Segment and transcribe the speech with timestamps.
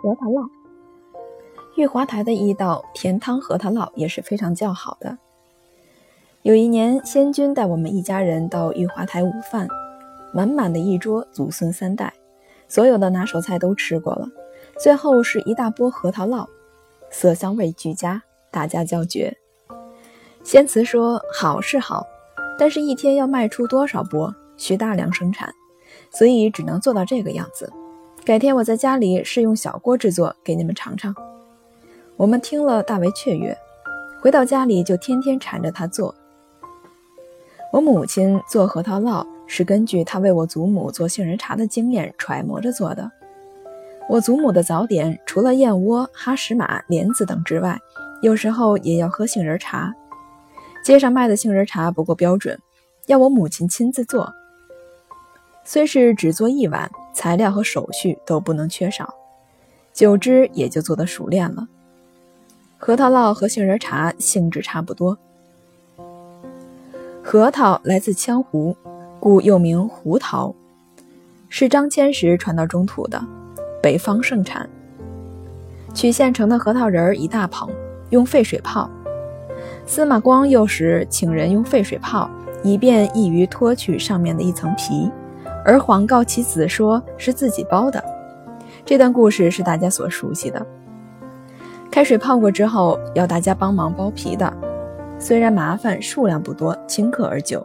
[0.00, 0.48] 核桃烙。
[1.76, 5.18] 玉华台的一道甜汤核桃烙也是非常叫好的。
[6.42, 9.68] 有一年，仙君带我们一家人到玉华台午饭，
[10.32, 12.14] 满满的一桌，祖孙三代，
[12.66, 14.26] 所有的拿手菜都吃过了，
[14.82, 16.46] 最后是一大波核桃烙，
[17.10, 19.36] 色香味俱佳，大家叫绝。
[20.42, 22.06] 仙慈说：“好是好，
[22.58, 25.54] 但是一天要卖出多少波，需大量生产，
[26.10, 27.70] 所以只能做到这个样子。
[28.24, 31.14] 改天我在家里试用小锅制作，给你们尝尝。”
[32.16, 33.56] 我们听了大为雀跃，
[34.20, 36.14] 回到家里就天天缠着他做。
[37.72, 43.10] 我母亲做核桃烙是根据她为我祖母做杏仁茶的经验揣摩着做的。
[44.08, 47.78] 我祖母的早点除了燕窝、哈什马、莲子等之外，
[48.22, 49.94] 有时候也要喝杏仁茶。
[50.84, 52.58] 街上卖的杏仁茶不够标准，
[53.06, 54.30] 要我母亲亲自做。
[55.64, 59.14] 虽是只做一碗，材料和手续都不能缺少，
[59.92, 61.68] 久之也就做得熟练了。
[62.78, 65.18] 核桃烙和杏仁茶性质差不多。
[67.22, 68.76] 核桃来自羌胡，
[69.20, 70.54] 故又名胡桃，
[71.48, 73.22] 是张骞时传到中土的，
[73.82, 74.68] 北方盛产。
[75.92, 77.68] 取现成的核桃仁儿一大捧，
[78.10, 78.88] 用沸水泡。
[79.84, 82.30] 司马光幼时请人用沸水泡，
[82.62, 85.10] 以便易于脱去上面的一层皮，
[85.64, 88.02] 而谎告其子说是自己包的。
[88.84, 90.64] 这段故事是大家所熟悉的。
[91.90, 94.52] 开水泡过之后，要大家帮忙剥皮的。
[95.18, 97.64] 虽然麻烦，数量不多，顷刻而就。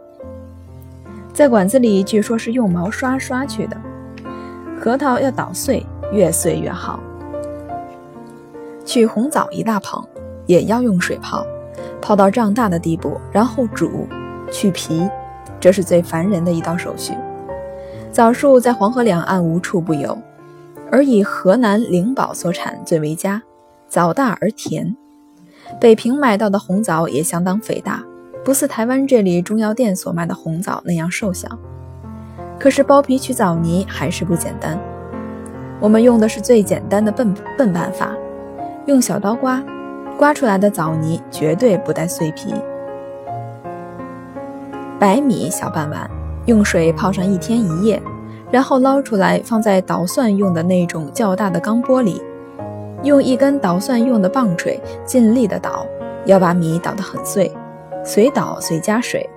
[1.32, 3.76] 在馆子里，据说是用毛刷刷去的。
[4.78, 7.00] 核桃要捣碎，越碎越好。
[8.84, 10.04] 取红枣一大捧，
[10.46, 11.46] 也要用水泡，
[12.00, 14.06] 泡到胀大的地步，然后煮，
[14.52, 15.08] 去皮，
[15.58, 17.14] 这是最烦人的一道手续。
[18.16, 20.16] 枣树在黄河两岸无处不有，
[20.90, 23.42] 而以河南灵宝所产最为佳，
[23.90, 24.96] 枣大而甜。
[25.78, 28.02] 北平买到的红枣也相当肥大，
[28.42, 31.46] 不似台湾这里中药店所卖的红枣那样瘦小。
[32.58, 34.80] 可是剥皮取枣泥还是不简单。
[35.78, 38.14] 我们用的是最简单的笨笨办法，
[38.86, 39.62] 用小刀刮，
[40.16, 42.54] 刮出来的枣泥绝对不带碎皮。
[44.98, 46.10] 白米小半碗，
[46.46, 48.02] 用水泡上一天一夜，
[48.50, 52.22] 然后捞出来放在捣蒜用的那种较大的钢钵里。
[53.02, 55.86] 用一根捣蒜用的棒槌尽力的捣，
[56.24, 57.52] 要把米捣得很碎，
[58.04, 59.28] 随捣随加水。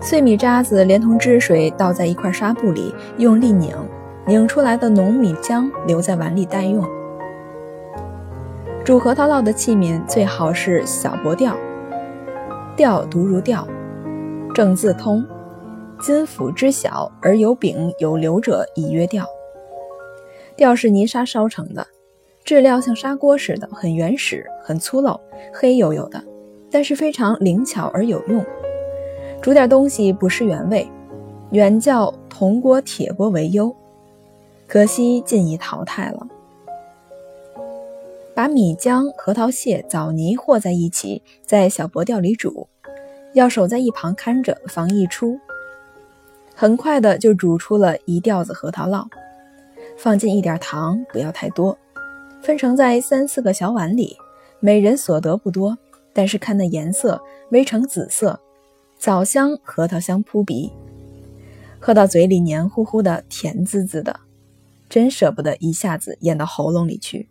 [0.00, 3.74] 碎米渣子连同汁水倒在一块纱布里，用力拧，
[4.26, 6.84] 拧出来的浓米浆留在碗里待用。
[8.84, 11.56] 煮核桃烙的器皿最好是小薄吊，
[12.76, 13.64] 吊读如吊，
[14.52, 15.24] 正字通，
[16.02, 19.24] 金斧之小而有柄有流者，以曰吊。
[20.56, 21.86] 吊是泥沙烧成的。
[22.44, 25.16] 质料像砂锅似的，很原始，很粗陋，
[25.54, 26.20] 黑黝黝的，
[26.72, 28.44] 但是非常灵巧而有用。
[29.40, 30.90] 煮点东西不失原味，
[31.52, 33.72] 远较铜锅、铁锅为优。
[34.66, 36.26] 可惜近已淘汰了。
[38.34, 42.66] 把米浆、核桃屑、枣泥和在一起，在小薄吊里煮，
[43.34, 45.38] 要守在一旁看着，防溢出。
[46.62, 49.04] 很快的就煮出了一吊子核桃烙，
[49.98, 51.76] 放进一点糖，不要太多。
[52.40, 54.16] 分成在三四个小碗里，
[54.60, 55.76] 每人所得不多，
[56.12, 58.38] 但是看那颜色，微呈紫色，
[58.96, 60.70] 枣香、核桃香扑鼻，
[61.80, 64.20] 喝到嘴里黏糊糊的，甜滋滋的，
[64.88, 67.28] 真舍不得一下子咽到喉咙里去。